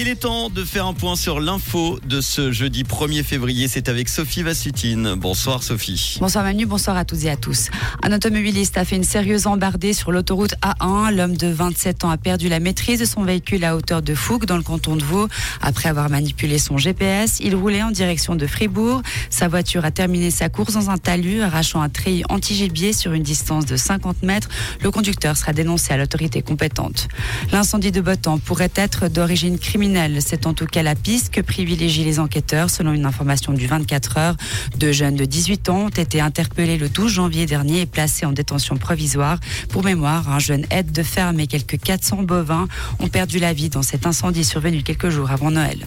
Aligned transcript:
Il 0.00 0.06
est 0.06 0.14
temps 0.14 0.48
de 0.48 0.62
faire 0.62 0.86
un 0.86 0.94
point 0.94 1.16
sur 1.16 1.40
l'info 1.40 1.98
de 2.06 2.20
ce 2.20 2.52
jeudi 2.52 2.84
1er 2.84 3.24
février. 3.24 3.66
C'est 3.66 3.88
avec 3.88 4.08
Sophie 4.08 4.44
Vassutine. 4.44 5.14
Bonsoir 5.16 5.64
Sophie. 5.64 6.18
Bonsoir 6.20 6.44
Manu, 6.44 6.66
bonsoir 6.66 6.96
à 6.96 7.04
toutes 7.04 7.24
et 7.24 7.30
à 7.30 7.36
tous. 7.36 7.68
Un 8.04 8.12
automobiliste 8.12 8.78
a 8.78 8.84
fait 8.84 8.94
une 8.94 9.02
sérieuse 9.02 9.48
embardée 9.48 9.92
sur 9.92 10.12
l'autoroute 10.12 10.54
A1. 10.62 11.12
L'homme 11.12 11.36
de 11.36 11.48
27 11.48 12.04
ans 12.04 12.10
a 12.10 12.16
perdu 12.16 12.48
la 12.48 12.60
maîtrise 12.60 13.00
de 13.00 13.06
son 13.06 13.24
véhicule 13.24 13.64
à 13.64 13.74
hauteur 13.74 14.00
de 14.00 14.14
Fougue 14.14 14.44
dans 14.44 14.56
le 14.56 14.62
canton 14.62 14.94
de 14.94 15.02
Vaud. 15.02 15.26
Après 15.62 15.88
avoir 15.88 16.08
manipulé 16.10 16.60
son 16.60 16.78
GPS, 16.78 17.40
il 17.40 17.56
roulait 17.56 17.82
en 17.82 17.90
direction 17.90 18.36
de 18.36 18.46
Fribourg. 18.46 19.02
Sa 19.30 19.48
voiture 19.48 19.84
a 19.84 19.90
terminé 19.90 20.30
sa 20.30 20.48
course 20.48 20.74
dans 20.74 20.90
un 20.90 20.98
talus, 20.98 21.42
arrachant 21.42 21.82
un 21.82 21.88
treillis 21.88 22.22
anti-gibier 22.28 22.92
sur 22.92 23.14
une 23.14 23.24
distance 23.24 23.66
de 23.66 23.76
50 23.76 24.22
mètres. 24.22 24.48
Le 24.80 24.92
conducteur 24.92 25.36
sera 25.36 25.52
dénoncé 25.52 25.92
à 25.92 25.96
l'autorité 25.96 26.40
compétente. 26.40 27.08
L'incendie 27.50 27.90
de 27.90 28.00
Botan 28.00 28.38
pourrait 28.38 28.70
être 28.76 29.08
d'origine 29.08 29.58
criminelle 29.58 29.87
c'est 30.20 30.46
en 30.46 30.54
tout 30.54 30.66
cas 30.66 30.82
la 30.82 30.94
piste 30.94 31.30
que 31.30 31.40
privilégient 31.40 32.04
les 32.04 32.20
enquêteurs 32.20 32.68
selon 32.68 32.92
une 32.92 33.06
information 33.06 33.52
du 33.52 33.66
24 33.66 34.18
heures. 34.18 34.36
Deux 34.76 34.92
jeunes 34.92 35.16
de 35.16 35.24
18 35.24 35.68
ans 35.70 35.86
ont 35.86 35.88
été 35.88 36.20
interpellés 36.20 36.76
le 36.76 36.88
12 36.88 37.10
janvier 37.10 37.46
dernier 37.46 37.82
et 37.82 37.86
placés 37.86 38.26
en 38.26 38.32
détention 38.32 38.76
provisoire. 38.76 39.38
Pour 39.70 39.84
mémoire, 39.84 40.30
un 40.30 40.38
jeune 40.38 40.66
aide 40.70 40.92
de 40.92 41.02
ferme 41.02 41.40
et 41.40 41.46
quelques 41.46 41.78
400 41.78 42.24
bovins 42.24 42.68
ont 42.98 43.08
perdu 43.08 43.38
la 43.38 43.52
vie 43.52 43.70
dans 43.70 43.82
cet 43.82 44.04
incendie 44.06 44.44
survenu 44.44 44.82
quelques 44.82 45.08
jours 45.08 45.30
avant 45.30 45.50
Noël. 45.50 45.86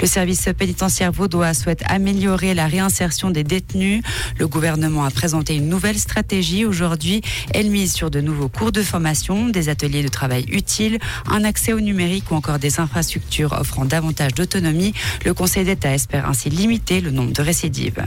Le 0.00 0.06
service 0.06 0.48
pénitentiaire 0.56 1.12
vaudois 1.12 1.54
souhaite 1.54 1.82
améliorer 1.86 2.52
la 2.54 2.66
réinsertion 2.66 3.30
des 3.30 3.44
détenus. 3.44 4.02
Le 4.38 4.46
gouvernement 4.46 5.04
a 5.04 5.10
présenté 5.10 5.56
une 5.56 5.68
nouvelle 5.68 5.98
stratégie 5.98 6.66
aujourd'hui. 6.66 7.22
Elle 7.54 7.70
mise 7.70 7.94
sur 7.94 8.10
de 8.10 8.20
nouveaux 8.20 8.48
cours 8.48 8.72
de 8.72 8.82
formation, 8.82 9.48
des 9.48 9.68
ateliers 9.68 10.02
de 10.02 10.08
travail 10.08 10.44
utiles, 10.50 10.98
un 11.30 11.44
accès 11.44 11.72
au 11.72 11.80
numérique 11.80 12.30
ou 12.30 12.34
encore 12.34 12.58
des 12.58 12.80
infrastructures 12.80 13.37
offrant 13.44 13.84
davantage 13.84 14.34
d'autonomie. 14.34 14.94
Le 15.24 15.34
Conseil 15.34 15.64
d'État 15.64 15.94
espère 15.94 16.28
ainsi 16.28 16.50
limiter 16.50 17.00
le 17.00 17.10
nombre 17.10 17.32
de 17.32 17.42
récidives. 17.42 18.04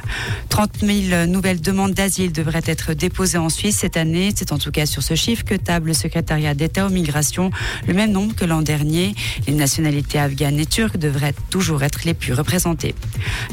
30 0.49 0.79
000 0.81 1.25
nouvelles 1.27 1.61
demandes 1.61 1.93
d'asile 1.93 2.31
devraient 2.31 2.61
être 2.65 2.93
déposées 2.93 3.37
en 3.37 3.49
Suisse 3.49 3.77
cette 3.77 3.97
année. 3.97 4.31
C'est 4.35 4.51
en 4.51 4.57
tout 4.57 4.71
cas 4.71 4.85
sur 4.85 5.03
ce 5.03 5.15
chiffre 5.15 5.43
que 5.43 5.55
table 5.55 5.87
le 5.87 5.93
secrétariat 5.93 6.53
d'État 6.53 6.85
aux 6.85 6.89
migrations, 6.89 7.51
le 7.87 7.93
même 7.93 8.11
nombre 8.11 8.35
que 8.35 8.45
l'an 8.45 8.61
dernier. 8.61 9.15
Les 9.47 9.53
nationalités 9.53 10.19
afghanes 10.19 10.59
et 10.59 10.65
turques 10.65 10.97
devraient 10.97 11.35
toujours 11.49 11.83
être 11.83 12.05
les 12.05 12.13
plus 12.13 12.33
représentées. 12.33 12.95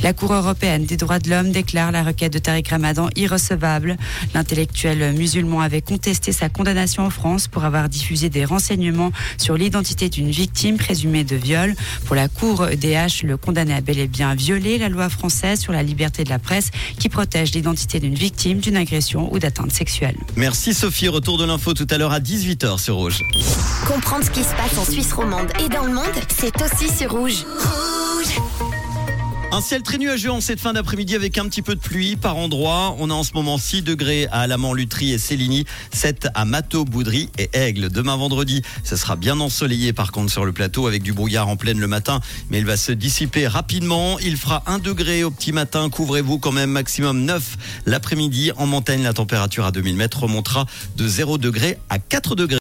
La 0.02 0.12
Cour 0.12 0.32
européenne 0.34 0.84
des 0.84 0.96
droits 0.96 1.18
de 1.18 1.30
l'homme 1.30 1.50
déclare 1.50 1.92
la 1.92 2.02
requête 2.02 2.32
de 2.32 2.38
Tariq 2.38 2.70
Ramadan 2.70 3.08
irrecevable. 3.16 3.96
L'intellectuel 4.34 5.12
musulman 5.14 5.60
avait 5.60 5.82
contesté 5.82 6.32
sa 6.32 6.48
condamnation 6.48 7.04
en 7.04 7.10
France 7.10 7.48
pour 7.48 7.64
avoir 7.64 7.88
diffusé 7.88 8.28
des 8.28 8.44
renseignements 8.44 9.12
sur 9.36 9.56
l'identité 9.56 10.08
d'une 10.08 10.30
victime 10.30 10.76
présumée 10.76 11.24
de 11.24 11.36
viol. 11.36 11.57
Pour 12.06 12.16
la 12.16 12.28
Cour 12.28 12.66
DH, 12.66 13.24
le 13.24 13.36
condamné 13.36 13.74
a 13.74 13.80
bel 13.80 13.98
et 13.98 14.06
bien 14.06 14.34
violé 14.34 14.78
la 14.78 14.88
loi 14.88 15.08
française 15.08 15.60
sur 15.60 15.72
la 15.72 15.82
liberté 15.82 16.24
de 16.24 16.30
la 16.30 16.38
presse 16.38 16.70
qui 16.98 17.08
protège 17.08 17.52
l'identité 17.52 18.00
d'une 18.00 18.14
victime 18.14 18.58
d'une 18.58 18.76
agression 18.76 19.32
ou 19.32 19.38
d'atteinte 19.38 19.72
sexuelle. 19.72 20.16
Merci 20.36 20.74
Sophie. 20.74 21.08
Retour 21.08 21.38
de 21.38 21.44
l'info 21.44 21.74
tout 21.74 21.86
à 21.90 21.98
l'heure 21.98 22.12
à 22.12 22.20
18h 22.20 22.78
sur 22.78 22.96
Rouge. 22.96 23.22
Comprendre 23.86 24.24
ce 24.24 24.30
qui 24.30 24.42
se 24.42 24.54
passe 24.54 24.78
en 24.78 24.84
Suisse 24.84 25.12
romande 25.12 25.48
et 25.64 25.68
dans 25.68 25.84
le 25.84 25.92
monde, 25.92 26.04
c'est 26.28 26.54
aussi 26.62 26.94
sur 26.94 27.10
Rouge. 27.10 27.44
Un 29.50 29.62
ciel 29.62 29.82
très 29.82 29.96
nuageux 29.96 30.30
en 30.30 30.42
cette 30.42 30.60
fin 30.60 30.74
d'après-midi 30.74 31.14
avec 31.16 31.38
un 31.38 31.46
petit 31.46 31.62
peu 31.62 31.74
de 31.74 31.80
pluie 31.80 32.16
par 32.16 32.36
endroit. 32.36 32.94
On 32.98 33.08
a 33.08 33.14
en 33.14 33.24
ce 33.24 33.32
moment 33.32 33.56
6 33.56 33.80
degrés 33.80 34.26
à 34.30 34.40
Alamant, 34.40 34.74
Lutry 34.74 35.12
et 35.12 35.18
Céligny, 35.18 35.64
7 35.90 36.28
à 36.34 36.44
Mato, 36.44 36.84
Boudry 36.84 37.30
et 37.38 37.48
Aigle. 37.54 37.88
Demain 37.88 38.16
vendredi, 38.16 38.60
ce 38.84 38.94
sera 38.94 39.16
bien 39.16 39.40
ensoleillé 39.40 39.94
par 39.94 40.12
contre 40.12 40.30
sur 40.30 40.44
le 40.44 40.52
plateau 40.52 40.86
avec 40.86 41.02
du 41.02 41.14
brouillard 41.14 41.48
en 41.48 41.56
pleine 41.56 41.80
le 41.80 41.86
matin, 41.86 42.20
mais 42.50 42.58
il 42.58 42.66
va 42.66 42.76
se 42.76 42.92
dissiper 42.92 43.46
rapidement. 43.46 44.18
Il 44.18 44.36
fera 44.36 44.62
1 44.66 44.80
degré 44.80 45.24
au 45.24 45.30
petit 45.30 45.52
matin, 45.52 45.88
couvrez-vous 45.88 46.38
quand 46.38 46.52
même 46.52 46.70
maximum 46.70 47.24
9 47.24 47.56
l'après-midi. 47.86 48.52
En 48.58 48.66
montagne, 48.66 49.02
la 49.02 49.14
température 49.14 49.64
à 49.64 49.72
2000 49.72 49.96
mètres 49.96 50.24
remontera 50.24 50.66
de 50.98 51.08
0 51.08 51.38
degré 51.38 51.78
à 51.88 51.98
4 51.98 52.36
degrés. 52.36 52.56